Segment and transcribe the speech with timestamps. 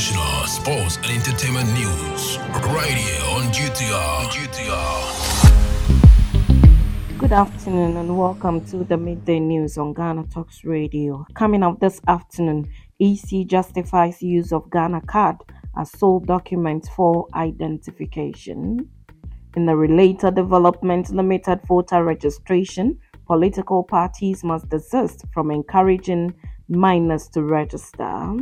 [0.00, 2.38] sports, and entertainment news.
[2.72, 4.30] Right here on GTR.
[4.32, 5.18] GTR.
[7.18, 11.26] Good afternoon and welcome to the midday news on Ghana Talks Radio.
[11.34, 15.36] Coming up this afternoon, EC justifies use of Ghana card
[15.76, 18.88] as sole document for identification.
[19.54, 26.32] In the related development, limited voter registration, political parties must desist from encouraging
[26.70, 28.38] minors to register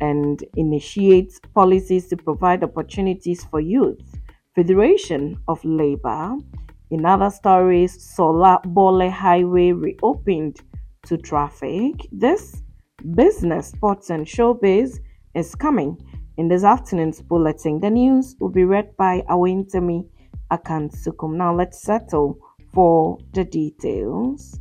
[0.00, 4.18] and initiates policies to provide opportunities for youth.
[4.54, 6.36] Federation of Labor.
[6.90, 10.60] In other stories, Sawla Bole Highway reopened
[11.06, 11.94] to traffic.
[12.10, 12.62] This
[13.14, 14.98] business, sports, and showbiz
[15.34, 15.96] is coming
[16.36, 17.80] in this afternoon's bulletin.
[17.80, 20.08] The news will be read by Awentemi
[20.50, 21.36] Akansukum.
[21.36, 22.38] Now let's settle
[22.72, 24.58] for the details.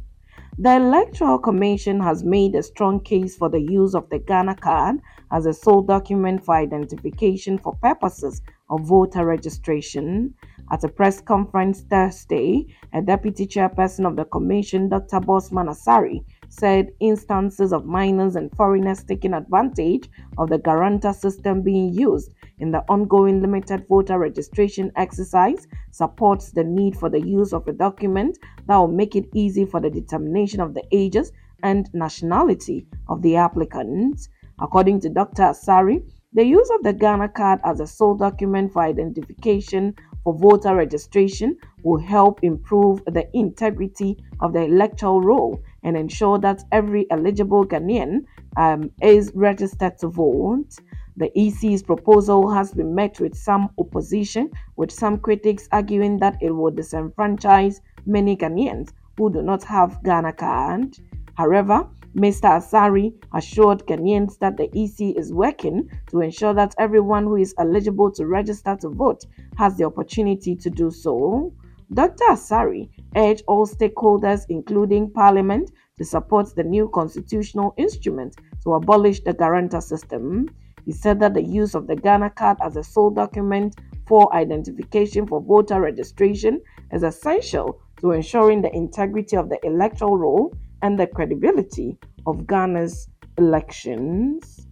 [0.62, 4.98] The Electoral Commission has made a strong case for the use of the Ghana card
[5.31, 10.34] as a sole document for identification for purposes of voter registration.
[10.69, 15.22] At a press conference Thursday, a deputy chairperson of the commission, Dr.
[15.22, 21.94] Bossman Asare, said instances of minors and foreigners taking advantage of the guarantor system being
[21.94, 27.67] used in the ongoing limited voter registration exercise supports the need for the use of
[27.67, 31.31] a document that will make it easy for the determination of the ages
[31.64, 34.30] and nationality of the applicants.
[34.59, 35.44] According to Dr.
[35.44, 36.03] Asare,
[36.34, 41.58] the use of the Ghana card as a sole document for identification for voter registration
[41.84, 48.25] will help improve the integrity of the electoral roll and ensure that every eligible Ghanaian
[48.58, 50.75] um, is registered to vote.
[51.17, 56.52] The EC's proposal has been met with some opposition, with some critics arguing that it
[56.52, 60.97] will disenfranchise many Ghanaians who do not have Ghana card.
[61.36, 62.50] However, Mr.
[62.58, 68.12] Asare assured Ghanaians that the EC is working to ensure that everyone who is eligible
[68.12, 69.26] to register to vote
[69.58, 71.54] has the opportunity to do so.
[71.94, 72.24] Dr.
[72.32, 79.34] Asare urged all stakeholders, including Parliament, to support the new constitutional instrument to abolish the
[79.34, 80.50] guarantor system.
[80.86, 83.75] He said that the use of the Ghana card as a sole document
[84.08, 86.59] for identification for voter registration
[86.92, 93.09] is essential to ensuring the integrity of the electoral roll and the credibility of Ghana's
[93.38, 94.67] elections.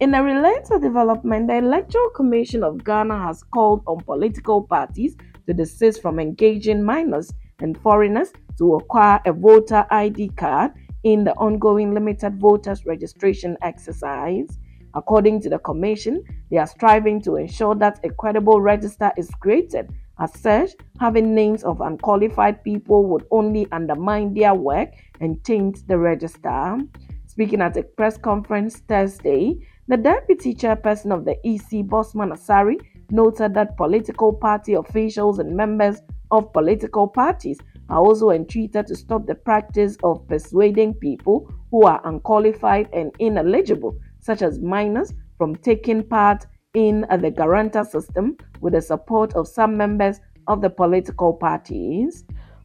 [0.00, 5.16] In a related development, the Electoral Commission of Ghana has called on political parties
[5.46, 10.72] to desist from engaging minors and foreigners to acquire a voter ID card
[11.04, 14.58] in the ongoing limited voters registration exercise.
[14.94, 19.90] According to the Commission, they are striving to ensure that a credible register is created.
[20.18, 24.90] As such, having names of unqualified people would only undermine their work
[25.20, 26.78] and taint the register.
[27.26, 32.76] Speaking at a press conference Thursday, the deputy chairperson of the EC, Bossman Asare,
[33.10, 36.00] noted that political party officials and members
[36.30, 42.00] of political parties are also entreated to stop the practice of persuading people who are
[42.04, 46.46] unqualified and ineligible such as minors, from taking part
[46.76, 52.24] in uh, the guarantor system with the support of some members of the political parties.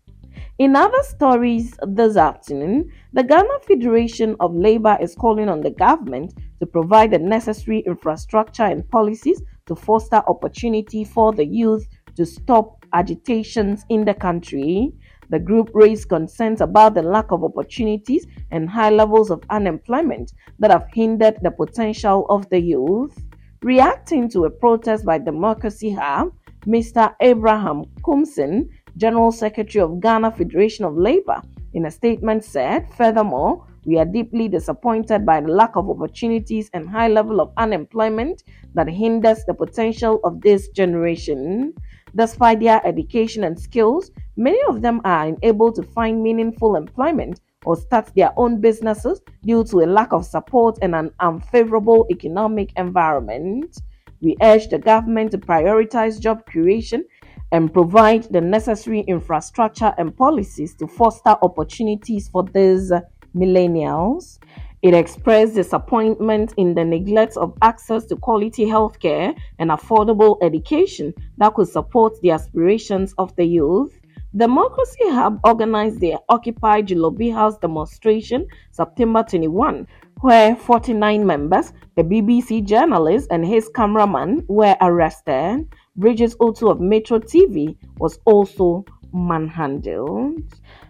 [0.58, 6.34] In other stories this afternoon, the Ghana Federation of Labor is calling on the government
[6.60, 12.84] to provide the necessary infrastructure and policies to foster opportunity for the youth to stop
[12.92, 14.92] agitations in the country.
[15.30, 20.70] The group raised concerns about the lack of opportunities and high levels of unemployment that
[20.70, 23.20] have hindered the potential of the youth.
[23.62, 26.32] Reacting to a protest by Democracy Hub,
[26.66, 27.14] Mr.
[27.20, 31.42] Abraham Koomson, General Secretary of Ghana Federation of Labor,
[31.74, 36.88] in a statement said, Furthermore, we are deeply disappointed by the lack of opportunities and
[36.88, 38.44] high level of unemployment
[38.74, 41.74] that hinders the potential of this generation.
[42.16, 47.76] Despite their education and skills, many of them are unable to find meaningful employment or
[47.76, 53.80] start their own businesses due to a lack of support and an unfavorable economic environment.
[54.24, 57.04] We urge the government to prioritize job creation
[57.52, 62.90] and provide the necessary infrastructure and policies to foster opportunities for these
[63.36, 64.38] millennials.
[64.80, 71.52] It expressed disappointment in the neglect of access to quality healthcare and affordable education that
[71.52, 74.00] could support the aspirations of the youth.
[74.36, 79.86] Democracy Hub organized the Occupy Julorbi House demonstration September 21,
[80.22, 85.68] where 49 members, a BBC journalist and his cameraman, were arrested.
[85.94, 90.42] Bridget Otoo of Metro TV was also manhandled.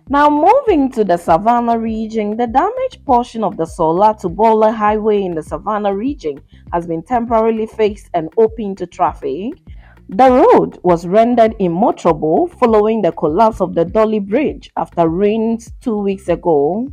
[0.08, 5.22] Now, moving to the Savannah region, the damaged portion of the Sawla to Bole Highway
[5.22, 6.40] in the Savannah region
[6.72, 9.52] has been temporarily fixed and open to traffic.
[10.10, 15.96] The road was rendered immotorable following the collapse of the Dolly Bridge after rains two
[15.96, 16.92] weeks ago.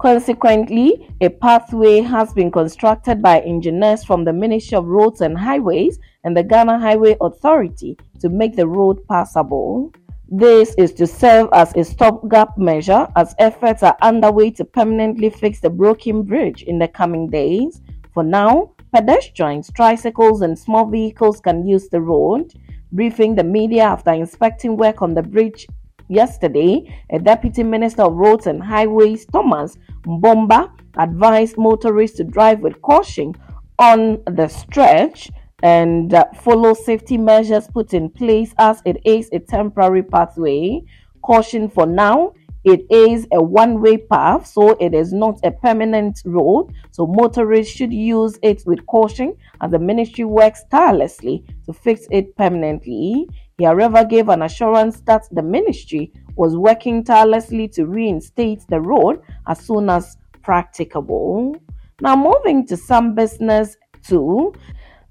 [0.00, 5.98] Consequently, a pathway has been constructed by engineers from the Ministry of Roads and Highways
[6.22, 9.92] and the Ghana Highway Authority to make the road passable.
[10.28, 15.58] This is to serve as a stopgap measure as efforts are underway to permanently fix
[15.58, 17.80] the broken bridge in the coming days.
[18.14, 22.52] For now, Pedestrians, tricycles, and small vehicles can use the road.
[22.92, 25.66] Briefing the media after inspecting work on the bridge
[26.08, 32.80] yesterday, a deputy minister of roads and highways, Thomas Mbomba, advised motorists to drive with
[32.82, 33.34] caution
[33.78, 35.30] on the stretch
[35.62, 40.82] and uh, follow safety measures put in place as it is a temporary pathway.
[41.22, 42.32] Caution for now
[42.66, 46.74] it is a one-way path, so it is not a permanent road.
[46.90, 52.34] So motorists should use it with caution and the ministry works tirelessly to fix it
[52.34, 53.28] permanently.
[53.56, 59.22] He, however, gave an assurance that the ministry was working tirelessly to reinstate the road
[59.46, 61.54] as soon as practicable.
[62.00, 64.52] Now, moving to some business too.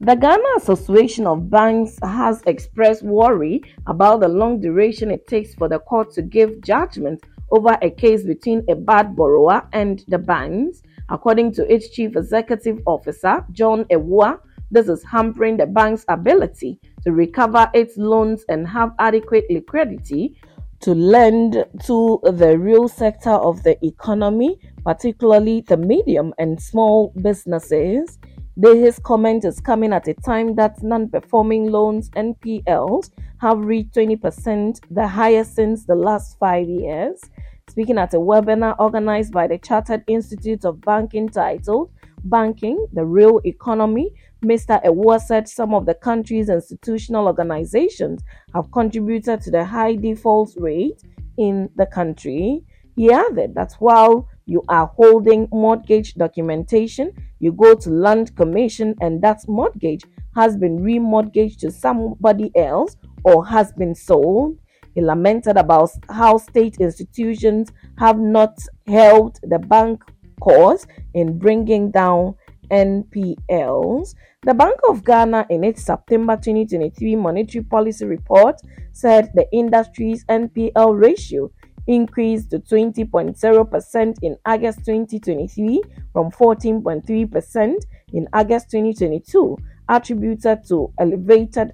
[0.02, 5.70] The Ghana Association of Banks has expressed worry about the long duration it takes for
[5.70, 10.82] the court to give judgment over a case between a bad borrower and the banks.
[11.10, 14.40] According to its chief executive officer, John Awuah,
[14.72, 20.36] this is hampering the bank's ability to recover its loans and have adequate liquidity
[20.82, 28.18] to lend to the real sector of the economy, particularly the medium and small businesses.
[28.62, 33.12] His comment is coming at a time that non performing loans NPLs
[33.46, 37.22] have reached 20%, the highest since the last five years.
[37.70, 41.92] Speaking at a webinar organized by the Chartered Institute of Banking titled
[42.24, 44.12] Banking, the Real Economy,
[44.44, 44.84] Mr.
[44.84, 48.24] Awuah said some of the country's institutional organizations
[48.56, 51.04] have contributed to the high default rate
[51.38, 52.64] in the country.
[52.96, 59.22] He added that while you are holding mortgage documentation, you go to land commission and
[59.22, 60.04] that mortgage
[60.36, 64.58] has been remortgaged to somebody else or has been sold.
[64.94, 68.58] He lamented about how state institutions have not
[68.88, 70.04] helped the bank
[70.40, 72.36] cause in bringing down
[72.72, 74.16] NPLs.
[74.44, 78.62] The Bank of Ghana, in its September 2023 monetary policy report,
[78.92, 81.52] said the industry's NPL ratio
[81.88, 85.82] increased to 20.0% in August 2023
[86.14, 87.76] from 14.3%
[88.14, 89.58] in August 2022,
[89.90, 91.74] attributed to elevated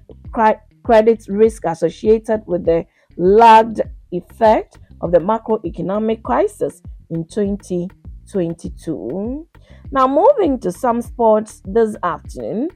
[0.82, 2.84] credit risk associated with the
[3.16, 9.46] lagged effect of the macroeconomic crisis in 2022.
[9.90, 12.68] Now, moving to some sports this afternoon,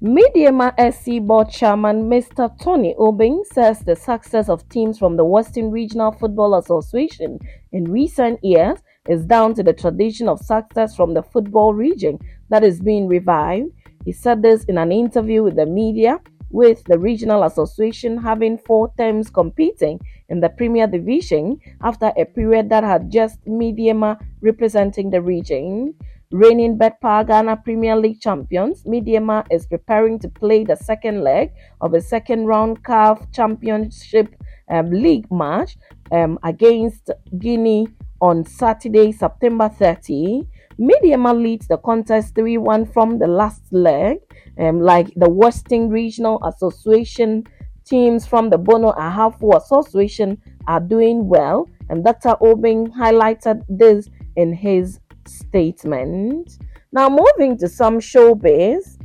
[0.00, 2.56] Medeama SC board chairman Mr.
[2.62, 7.40] Tony Aubynn says the success of teams from the Western Regional Football Association
[7.72, 8.78] in recent years
[9.08, 12.16] is down to the tradition of success from the football region
[12.48, 13.72] that is being revived.
[14.04, 18.92] He said this in an interview with the media, with the regional association having four
[18.96, 25.20] teams competing in the Premier Division after a period that had just Medeama representing the
[25.20, 25.94] region.
[26.30, 31.94] Reigning betPawa Ghana Premier League champions, Medeama is preparing to play the second leg of
[31.94, 34.34] a second round CAF Championship
[34.68, 35.78] um, League match
[36.12, 37.88] um, against Guinea
[38.20, 40.42] on Saturday, September 30.
[40.78, 44.18] Medeama leads the contest 3 1 from the last leg,
[44.58, 47.42] um, like the Western Regional Association
[47.86, 52.36] teams from the Bono Ahafo Association are doing well, and Dr.
[52.42, 56.58] Aubynn highlighted this in his statement.
[56.92, 58.98] Now, moving to some showbiz.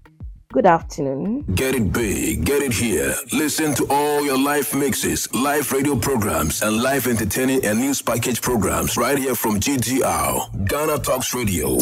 [0.51, 1.43] Good afternoon.
[1.55, 3.15] Get it big, get it here.
[3.35, 8.41] Listen to all your live mixes, live radio programs, and live entertaining and news package
[8.41, 11.77] programs right here from GTR, Ghana Talks Radio.